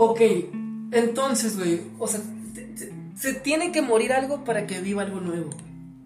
[0.00, 0.20] Ok,
[0.92, 2.20] entonces, güey, o sea,
[3.16, 5.50] se tiene que morir algo para que viva algo nuevo.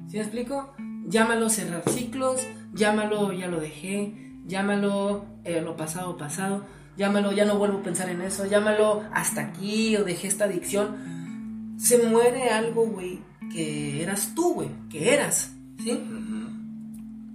[0.08, 0.72] ¿Sí me explico?
[1.06, 2.40] Llámalo cerrar ciclos,
[2.72, 4.14] llámalo ya lo dejé,
[4.46, 6.64] llámalo eh, lo pasado pasado,
[6.96, 11.76] llámalo ya no vuelvo a pensar en eso, llámalo hasta aquí o dejé esta adicción.
[11.76, 13.20] Se muere algo, güey,
[13.52, 15.52] que eras tú, güey, que eras,
[15.84, 16.02] ¿sí?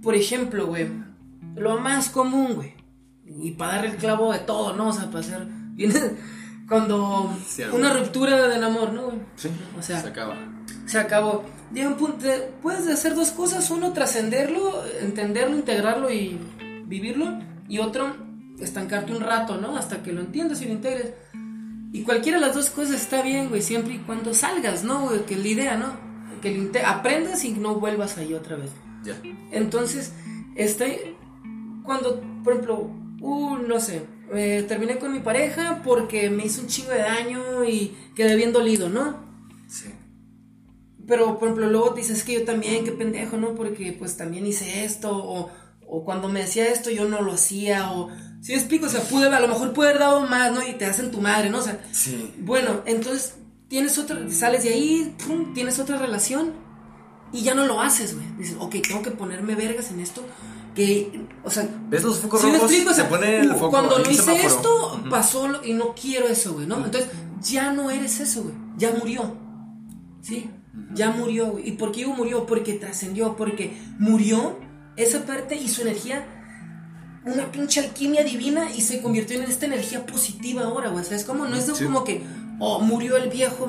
[0.02, 0.88] Por ejemplo, güey,
[1.54, 2.74] lo más común, güey,
[3.24, 4.88] y para dar el clavo de todo, ¿no?
[4.88, 5.46] O sea, para hacer...
[6.68, 7.34] Cuando
[7.72, 9.12] una ruptura del amor, ¿no?
[9.36, 9.48] Sí.
[9.78, 10.36] O sea, se acaba.
[10.86, 11.44] Se acabó.
[11.72, 12.26] Llega un punto,
[12.62, 16.38] puedes hacer dos cosas, uno trascenderlo, entenderlo, integrarlo y
[16.86, 18.14] vivirlo, y otro
[18.58, 19.76] estancarte un rato, ¿no?
[19.76, 21.14] Hasta que lo entiendas y lo integres.
[21.92, 25.10] Y cualquiera de las dos cosas está bien, güey, siempre y cuando salgas, ¿no?
[25.26, 25.96] Que es la idea, ¿no?
[26.42, 28.70] Que aprendas y no vuelvas ahí otra vez.
[29.04, 29.14] Ya.
[29.52, 30.12] Entonces,
[30.54, 31.16] este,
[31.82, 36.68] cuando, por ejemplo, uh, no sé, eh, terminé con mi pareja porque me hizo un
[36.68, 39.18] chingo de daño y quedé bien dolido, ¿no?
[39.68, 39.90] Sí.
[41.06, 43.54] Pero, por ejemplo, luego dices que yo también, qué pendejo, ¿no?
[43.54, 45.50] Porque pues también hice esto, o,
[45.86, 48.10] o cuando me decía esto yo no lo hacía, o...
[48.40, 50.66] Si me explico, o sea, pude, a lo mejor pude haber dado más, ¿no?
[50.66, 51.58] Y te hacen tu madre, ¿no?
[51.58, 52.34] O sea, sí.
[52.38, 53.34] bueno, entonces
[53.68, 56.52] tienes otra, sales de ahí, pum, tienes otra relación
[57.32, 58.26] y ya no lo haces, güey.
[58.38, 60.22] Dices, ok, tengo que ponerme vergas en esto
[60.78, 62.70] que, o sea, ¿ves los focos rojos?
[62.70, 66.76] se pone el foco cuando lo hice esto, pasó y no quiero eso, güey, ¿no?
[66.76, 67.10] Entonces,
[67.42, 68.54] ya no eres eso, güey.
[68.76, 69.36] Ya murió.
[70.22, 70.48] ¿Sí?
[70.94, 71.70] Ya murió, güey.
[71.70, 72.46] ¿Y por qué murió?
[72.46, 74.60] Porque trascendió, porque murió
[74.94, 76.24] esa parte y su energía,
[77.24, 81.04] una pinche alquimia divina y se convirtió en esta energía positiva ahora, güey.
[81.04, 81.44] ¿Sabes cómo?
[81.46, 82.22] No es como que,
[82.60, 83.68] oh, murió el viejo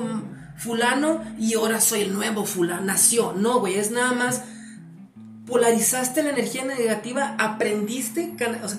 [0.56, 3.32] fulano y ahora soy el nuevo fulano, nació.
[3.32, 4.44] No, güey, es nada más
[5.50, 8.78] polarizaste la energía negativa, aprendiste, o sea,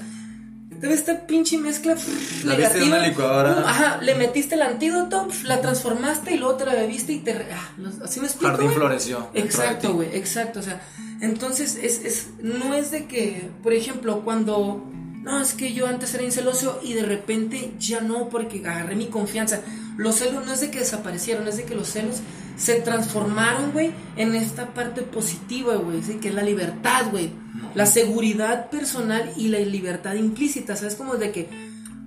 [0.89, 1.95] esta pinche mezcla
[2.43, 2.85] la negativa.
[2.85, 3.69] Una licuadora.
[3.69, 7.33] ajá, le metiste el antídoto, la transformaste y luego te la bebiste y te.
[7.33, 7.69] Ah,
[8.03, 8.53] ¿Así me explico?
[8.53, 9.29] Jardín floreció.
[9.33, 10.59] Exacto, güey, exacto.
[10.59, 10.81] O sea,
[11.19, 14.87] entonces es, es, no es de que, por ejemplo, cuando.
[15.21, 19.05] No, es que yo antes era inceloso y de repente ya no, porque agarré mi
[19.05, 19.61] confianza.
[19.97, 22.21] Los celos no es de que desaparecieron, es de que los celos
[22.57, 26.13] se transformaron, güey, en esta parte positiva, güey, ¿sí?
[26.15, 27.31] que es la libertad, güey.
[27.75, 30.95] La seguridad personal y la libertad implícita, ¿sabes?
[30.95, 31.49] Como de que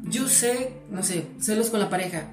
[0.04, 2.30] yo sé, no sé, celos con la pareja.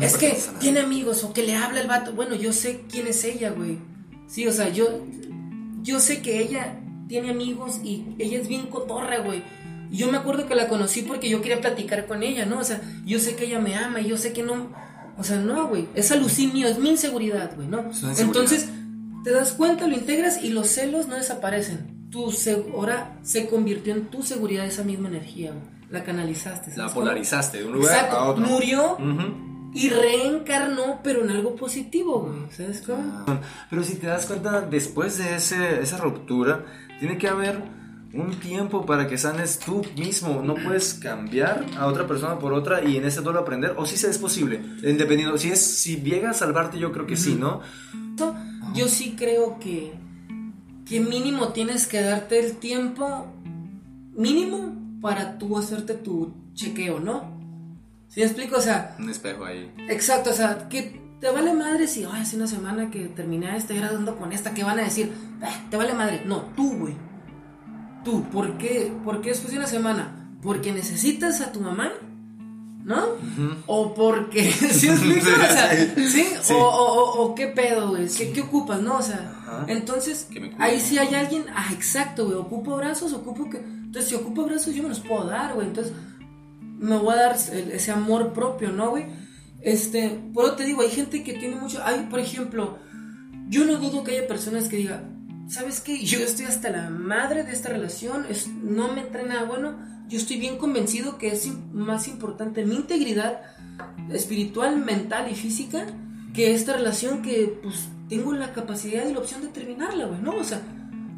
[0.00, 2.12] Es que, tiene amigos o que le habla el vato.
[2.12, 3.78] Bueno, yo sé quién es ella, güey.
[4.26, 5.06] Sí, o sea, yo,
[5.82, 9.42] yo sé que ella tiene amigos y ella es bien cotorra, güey.
[9.90, 12.58] Yo me acuerdo que la conocí porque yo quería platicar con ella, ¿no?
[12.58, 14.70] O sea, yo sé que ella me ama y yo sé que no
[15.18, 15.88] o sea, no, güey.
[15.94, 17.84] Es alucinio, es mi inseguridad, güey, ¿no?
[18.18, 18.68] Entonces,
[19.24, 22.10] te das cuenta, lo integras y los celos no desaparecen.
[22.10, 22.32] Tu
[22.74, 25.64] ahora se convirtió en tu seguridad esa misma energía, güey.
[25.90, 26.72] La canalizaste.
[26.76, 28.46] La polarizaste de un lugar a otro.
[28.46, 28.96] Murió.
[29.74, 32.50] Y reencarnó, pero en algo positivo, güey.
[32.50, 33.24] ¿Sabes cómo?
[33.70, 36.64] Pero si te das cuenta, después de ese, esa ruptura,
[36.98, 37.62] tiene que haber
[38.14, 40.42] un tiempo para que sanes tú mismo.
[40.42, 43.74] No puedes cambiar a otra persona por otra y en ese duelo aprender.
[43.76, 45.36] O si sí es posible, independiendo.
[45.38, 47.60] Si, es, si llega a salvarte, yo creo que sí, ¿no?
[48.74, 49.92] Yo sí creo que,
[50.86, 53.26] que mínimo tienes que darte el tiempo
[54.14, 57.40] mínimo para tú hacerte tu chequeo, ¿no?
[58.08, 58.56] ¿Sí me explico?
[58.58, 58.94] O sea...
[58.98, 59.72] Un espejo ahí.
[59.88, 63.72] Exacto, o sea, que te vale madre si, ay, hace una semana que terminé esta
[63.72, 65.12] y ahora ando con esta, ¿qué van a decir?
[65.42, 66.22] Ah, te vale madre.
[66.26, 67.11] No, tú, güey
[68.04, 68.92] tú, ¿por qué?
[69.04, 70.36] ¿Por qué después de una semana?
[70.42, 71.92] ¿Porque necesitas a tu mamá?
[72.84, 73.00] ¿No?
[73.66, 74.50] O porque.
[74.52, 76.26] ¿Sí ¿sí?
[76.54, 78.08] O, qué pedo, güey.
[78.08, 78.98] ¿Qué, ocupas, no?
[78.98, 81.44] O sea, entonces, ahí sí hay alguien.
[81.54, 82.36] Ah, exacto, güey.
[82.36, 83.58] Ocupo brazos, ocupo que.
[83.58, 85.68] Entonces, si ocupo brazos, yo me los puedo dar, güey.
[85.68, 85.92] Entonces,
[86.60, 89.06] me voy a dar ese amor propio, ¿no, güey?
[89.60, 91.80] Este, pero te digo, hay gente que tiene mucho.
[91.84, 92.78] Hay, por ejemplo,
[93.48, 95.11] yo no dudo que haya personas que digan
[95.48, 96.04] ¿sabes qué?
[96.04, 99.76] Yo estoy hasta la madre de esta relación, es, no me trae nada bueno,
[100.08, 103.40] yo estoy bien convencido que es más importante mi integridad
[104.10, 105.86] espiritual, mental y física
[106.34, 110.36] que esta relación que pues tengo la capacidad y la opción de terminarla, güey, ¿no?
[110.36, 110.60] O sea,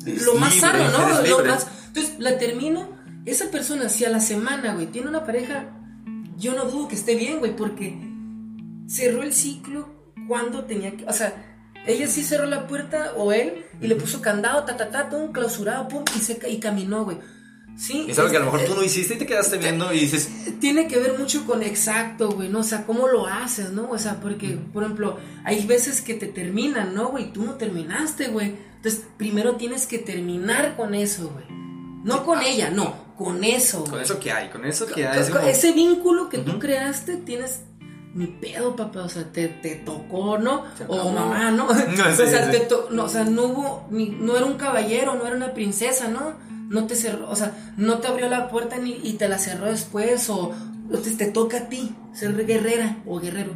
[0.04, 1.22] lo más sano, ¿no?
[1.22, 2.88] Lo más, entonces la termino,
[3.24, 5.66] esa persona si a la semana, güey, tiene una pareja,
[6.36, 7.96] yo no dudo que esté bien, güey, porque
[8.86, 9.88] cerró el ciclo
[10.28, 11.53] cuando tenía que, o sea,
[11.86, 15.32] ella sí cerró la puerta, o él, y le puso candado, ta, ta, ta, todo
[15.32, 17.18] clausurado, pum, y, se, y caminó, güey.
[17.76, 18.06] Sí.
[18.08, 20.28] Es algo que a lo mejor tú no hiciste y te quedaste viendo y dices.
[20.60, 22.60] Tiene que ver mucho con exacto, güey, ¿no?
[22.60, 23.90] O sea, cómo lo haces, ¿no?
[23.90, 27.32] O sea, porque, por ejemplo, hay veces que te terminan, ¿no, güey?
[27.32, 28.54] Tú no terminaste, güey.
[28.76, 31.46] Entonces, primero tienes que terminar con eso, güey.
[32.04, 33.84] No con ella, no, con eso.
[33.84, 35.26] Con eso que hay, con eso que hay.
[35.48, 37.62] Ese vínculo que tú creaste, tienes
[38.14, 40.64] ni pedo, papá, o sea, te, te tocó, ¿no?
[40.78, 41.68] Se O mamá, ¿no?
[41.74, 42.50] sí, o sea, sí.
[42.52, 45.52] te to- no, o sea, no hubo, ni, no era un caballero, no era una
[45.52, 46.34] princesa, ¿no?
[46.68, 49.66] No te cerró, o sea, no te abrió la puerta ni, y te la cerró
[49.66, 50.52] después, o,
[50.92, 53.52] o te, te toca a ti ser guerrera o guerrero.